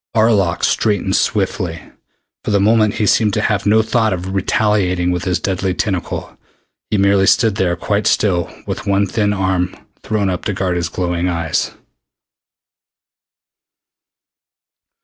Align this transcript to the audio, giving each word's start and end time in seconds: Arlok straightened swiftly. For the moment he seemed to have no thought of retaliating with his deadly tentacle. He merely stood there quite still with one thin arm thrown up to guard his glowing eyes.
Arlok 0.15 0.63
straightened 0.63 1.15
swiftly. 1.15 1.79
For 2.43 2.49
the 2.49 2.59
moment 2.59 2.95
he 2.95 3.05
seemed 3.05 3.35
to 3.35 3.41
have 3.43 3.67
no 3.67 3.83
thought 3.83 4.13
of 4.13 4.33
retaliating 4.33 5.11
with 5.11 5.25
his 5.25 5.39
deadly 5.39 5.75
tentacle. 5.75 6.39
He 6.89 6.97
merely 6.97 7.27
stood 7.27 7.53
there 7.53 7.75
quite 7.75 8.07
still 8.07 8.51
with 8.65 8.87
one 8.87 9.05
thin 9.05 9.31
arm 9.31 9.75
thrown 10.01 10.27
up 10.27 10.43
to 10.45 10.53
guard 10.53 10.75
his 10.75 10.89
glowing 10.89 11.29
eyes. 11.29 11.75